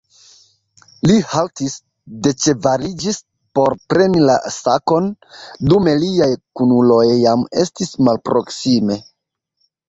Li 1.09 1.15
haltis, 1.33 1.73
deĉevaliĝis 2.27 3.19
por 3.59 3.75
preni 3.93 4.23
la 4.29 4.37
sakon, 4.55 5.11
dume 5.73 5.95
liaj 6.05 6.31
kunuloj 6.63 7.05
jam 7.19 7.45
estis 7.67 7.95
malproksime. 8.09 8.99